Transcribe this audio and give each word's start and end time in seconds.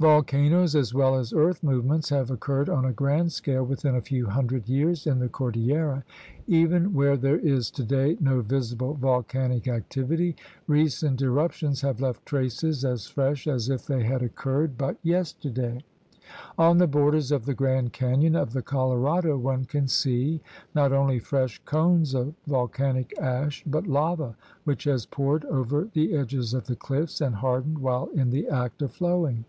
Volcanoes 0.00 0.76
as 0.76 0.94
well 0.94 1.16
as 1.16 1.32
earth 1.32 1.60
movements 1.64 2.08
have 2.10 2.30
occurred 2.30 2.68
on 2.68 2.84
a 2.84 2.92
grand 2.92 3.32
scale 3.32 3.64
within 3.66 3.96
a 3.96 4.00
few 4.00 4.26
hundred 4.26 4.68
years 4.68 5.08
in 5.08 5.18
the 5.18 5.28
cordillera. 5.28 6.04
Even 6.46 6.94
where 6.94 7.16
there 7.16 7.40
is 7.40 7.68
to 7.72 7.82
day 7.82 8.16
no 8.20 8.40
visible 8.40 8.94
volcanic 8.94 9.66
activity, 9.66 10.36
recent 10.68 11.20
eruptions 11.20 11.80
have 11.80 12.00
left 12.00 12.24
traces 12.24 12.84
as 12.84 13.08
fresh 13.08 13.48
as 13.48 13.68
if 13.68 13.88
they 13.88 14.04
had 14.04 14.22
occurred 14.22 14.78
but 14.78 14.96
82 15.00 15.00
THE 15.02 15.10
RED 15.10 15.16
MAN'S 15.16 15.32
CONTINENT 15.42 15.66
yesterday. 15.82 15.84
On 16.56 16.78
the 16.78 16.86
borders 16.86 17.32
of 17.32 17.44
the 17.44 17.54
Grand 17.54 17.92
Canyon 17.92 18.36
of 18.36 18.52
the 18.52 18.62
Colorado 18.62 19.36
one 19.36 19.64
can 19.64 19.88
see 19.88 20.40
not 20.76 20.92
only 20.92 21.18
fresh 21.18 21.58
cones 21.64 22.14
of 22.14 22.34
volcanic 22.46 23.18
ash 23.18 23.64
but 23.66 23.88
lava 23.88 24.36
which 24.62 24.84
has 24.84 25.06
poured 25.06 25.44
over 25.46 25.88
the 25.92 26.14
edges 26.16 26.54
of 26.54 26.66
the 26.68 26.76
cliffs 26.76 27.20
and 27.20 27.34
hardened 27.34 27.78
while 27.80 28.06
in 28.14 28.30
the 28.30 28.46
act 28.46 28.80
of 28.80 28.92
flowing. 28.92 29.44